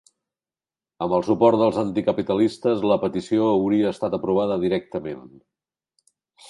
Amb 1.05 1.13
el 1.17 1.25
suport 1.27 1.59
dels 1.63 1.77
anticapitalistes, 1.83 2.81
la 2.93 2.99
petició 3.07 3.51
hauria 3.53 3.95
estat 3.95 4.19
aprovada 4.21 4.61
directament. 4.67 5.27